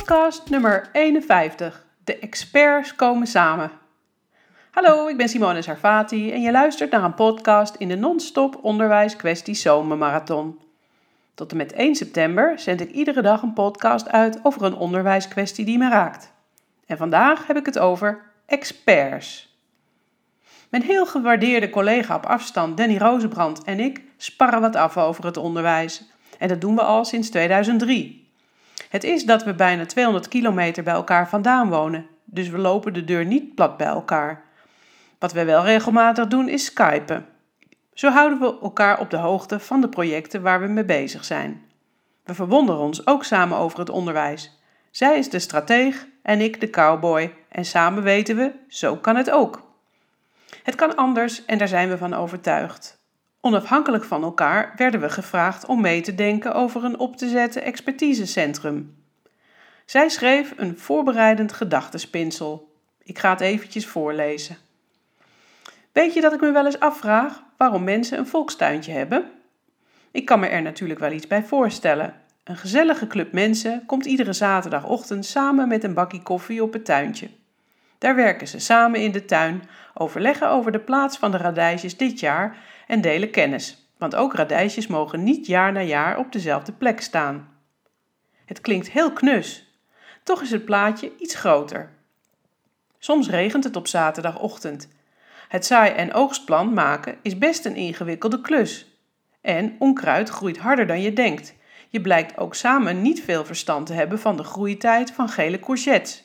[0.00, 1.84] Podcast nummer 51.
[2.04, 3.70] De experts komen samen.
[4.70, 9.16] Hallo, ik ben Simone Sarfati en je luistert naar een podcast in de non-stop onderwijs
[9.44, 10.58] zomermarathon.
[11.34, 15.64] Tot en met 1 september zend ik iedere dag een podcast uit over een onderwijskwestie
[15.64, 16.32] die me raakt.
[16.86, 19.56] En vandaag heb ik het over experts.
[20.68, 25.36] Mijn heel gewaardeerde collega op afstand Danny Rozenbrand en ik sparren wat af over het
[25.36, 26.04] onderwijs.
[26.38, 28.19] En dat doen we al sinds 2003.
[28.90, 33.04] Het is dat we bijna 200 kilometer bij elkaar vandaan wonen, dus we lopen de
[33.04, 34.42] deur niet plat bij elkaar.
[35.18, 37.26] Wat we wel regelmatig doen is skypen.
[37.94, 41.62] Zo houden we elkaar op de hoogte van de projecten waar we mee bezig zijn.
[42.24, 44.58] We verwonderen ons ook samen over het onderwijs.
[44.90, 49.30] Zij is de strateeg en ik de cowboy en samen weten we, zo kan het
[49.30, 49.62] ook.
[50.62, 52.99] Het kan anders en daar zijn we van overtuigd.
[53.40, 57.62] Onafhankelijk van elkaar werden we gevraagd om mee te denken over een op te zetten
[57.62, 58.98] expertisecentrum.
[59.84, 62.72] Zij schreef een voorbereidend gedachtenspinsel.
[63.02, 64.56] Ik ga het eventjes voorlezen.
[65.92, 69.30] Weet je dat ik me wel eens afvraag waarom mensen een volkstuintje hebben?
[70.10, 72.14] Ik kan me er natuurlijk wel iets bij voorstellen.
[72.44, 77.28] Een gezellige club mensen komt iedere zaterdagochtend samen met een bakje koffie op het tuintje.
[77.98, 79.62] Daar werken ze samen in de tuin,
[79.94, 82.56] overleggen over de plaats van de radijsjes dit jaar
[82.90, 87.48] en delen kennis, want ook radijsjes mogen niet jaar na jaar op dezelfde plek staan.
[88.44, 89.70] Het klinkt heel knus,
[90.22, 91.90] toch is het plaatje iets groter.
[92.98, 94.88] Soms regent het op zaterdagochtend.
[95.48, 98.86] Het zaai- en oogstplan maken is best een ingewikkelde klus.
[99.40, 101.54] En onkruid groeit harder dan je denkt.
[101.88, 106.24] Je blijkt ook samen niet veel verstand te hebben van de groeitijd van gele courgettes.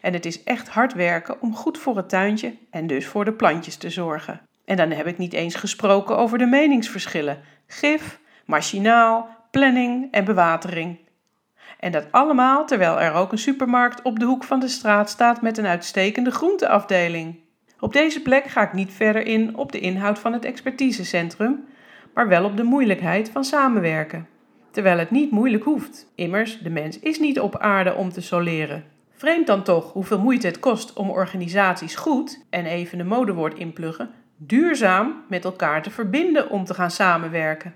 [0.00, 3.32] En het is echt hard werken om goed voor het tuintje en dus voor de
[3.32, 4.40] plantjes te zorgen.
[4.64, 10.98] En dan heb ik niet eens gesproken over de meningsverschillen: gif, machinaal, planning en bewatering.
[11.78, 15.42] En dat allemaal terwijl er ook een supermarkt op de hoek van de straat staat
[15.42, 17.42] met een uitstekende groenteafdeling.
[17.80, 21.64] Op deze plek ga ik niet verder in op de inhoud van het expertisecentrum,
[22.14, 24.28] maar wel op de moeilijkheid van samenwerken.
[24.70, 26.12] Terwijl het niet moeilijk hoeft.
[26.14, 28.84] Immers, de mens is niet op aarde om te soleren.
[29.16, 34.10] Vreemd dan toch hoeveel moeite het kost om organisaties goed, en even een modewoord inpluggen,
[34.36, 37.74] duurzaam met elkaar te verbinden om te gaan samenwerken.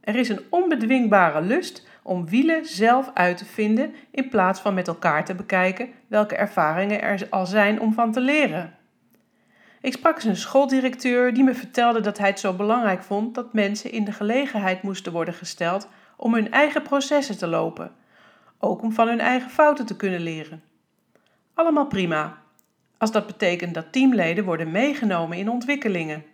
[0.00, 4.88] Er is een onbedwingbare lust om wielen zelf uit te vinden in plaats van met
[4.88, 8.74] elkaar te bekijken welke ervaringen er al zijn om van te leren.
[9.80, 13.52] Ik sprak eens een schooldirecteur die me vertelde dat hij het zo belangrijk vond dat
[13.52, 17.92] mensen in de gelegenheid moesten worden gesteld om hun eigen processen te lopen,
[18.58, 20.62] ook om van hun eigen fouten te kunnen leren.
[21.54, 22.38] Allemaal prima,
[22.98, 26.24] als dat betekent dat teamleden worden meegenomen in ontwikkelingen.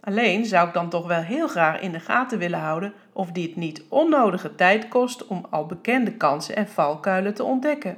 [0.00, 3.56] Alleen zou ik dan toch wel heel graag in de gaten willen houden of dit
[3.56, 7.96] niet onnodige tijd kost om al bekende kansen en valkuilen te ontdekken.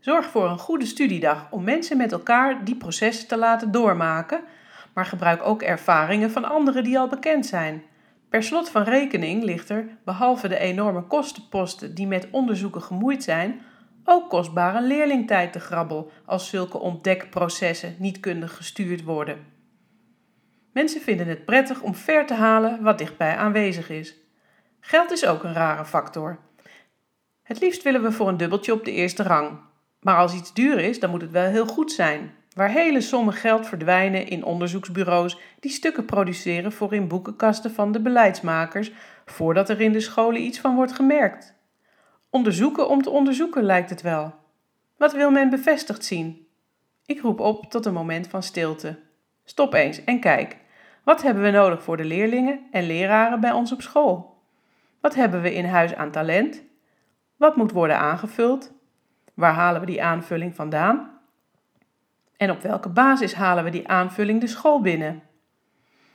[0.00, 4.40] Zorg voor een goede studiedag om mensen met elkaar die processen te laten doormaken,
[4.94, 7.82] maar gebruik ook ervaringen van anderen die al bekend zijn.
[8.28, 13.60] Per slot van rekening ligt er, behalve de enorme kostenposten die met onderzoeken gemoeid zijn,
[14.10, 19.46] ook kostbare leerlingtijd te grabbel als zulke ontdekprocessen niet kunnen gestuurd worden.
[20.72, 24.16] Mensen vinden het prettig om ver te halen wat dichtbij aanwezig is.
[24.80, 26.38] Geld is ook een rare factor.
[27.42, 29.60] Het liefst willen we voor een dubbeltje op de eerste rang.
[30.00, 32.34] Maar als iets duur is, dan moet het wel heel goed zijn.
[32.54, 38.00] Waar hele sommen geld verdwijnen in onderzoeksbureaus die stukken produceren voor in boekenkasten van de
[38.00, 38.92] beleidsmakers,
[39.24, 41.57] voordat er in de scholen iets van wordt gemerkt.
[42.30, 44.34] Onderzoeken om te onderzoeken lijkt het wel.
[44.96, 46.46] Wat wil men bevestigd zien?
[47.06, 48.98] Ik roep op tot een moment van stilte.
[49.44, 50.56] Stop eens en kijk.
[51.04, 54.42] Wat hebben we nodig voor de leerlingen en leraren bij ons op school?
[55.00, 56.62] Wat hebben we in huis aan talent?
[57.36, 58.72] Wat moet worden aangevuld?
[59.34, 61.10] Waar halen we die aanvulling vandaan?
[62.36, 65.22] En op welke basis halen we die aanvulling de school binnen?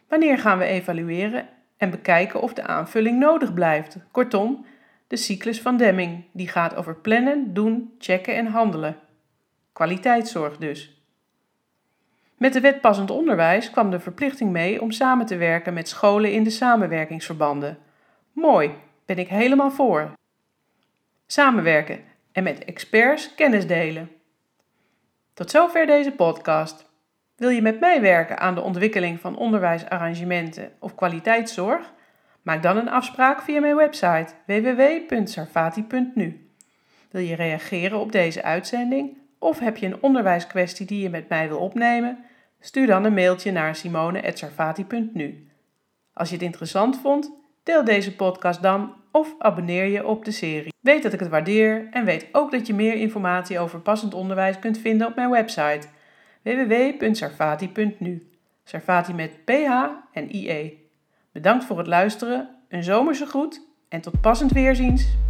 [0.08, 3.98] Wanneer gaan we evalueren en bekijken of de aanvulling nodig blijft?
[4.12, 4.66] Kortom,
[5.14, 9.00] de cyclus van Deming, die gaat over plannen, doen, checken en handelen.
[9.74, 11.04] Kwaliteitszorg dus.
[12.38, 16.32] Met de wet passend onderwijs kwam de verplichting mee om samen te werken met scholen
[16.32, 17.78] in de samenwerkingsverbanden.
[18.32, 18.76] Mooi,
[19.06, 20.12] ben ik helemaal voor.
[21.28, 22.00] Samenwerken
[22.32, 24.10] en met experts kennis delen.
[25.34, 26.90] Tot zover deze podcast.
[27.36, 31.94] Wil je met mij werken aan de ontwikkeling van onderwijsarrangementen of kwaliteitszorg?
[32.44, 36.50] Maak dan een afspraak via mijn website www.sarfati.nu.
[37.12, 41.48] Wil je reageren op deze uitzending of heb je een onderwijskwestie die je met mij
[41.48, 42.26] wil opnemen?
[42.60, 45.48] Stuur dan een mailtje naar simone.sarfati.nu.
[46.14, 47.32] Als je het interessant vond,
[47.64, 50.74] deel deze podcast dan of abonneer je op de serie.
[50.80, 54.60] Weet dat ik het waardeer en weet ook dat je meer informatie over passend onderwijs
[54.60, 55.88] kunt vinden op mijn website
[56.42, 58.30] www.sarfati.nu.
[58.64, 59.72] Sarfati met PH
[60.12, 60.83] en IE.
[61.34, 65.23] Bedankt voor het luisteren, een zomerse groet en tot passend weerziens.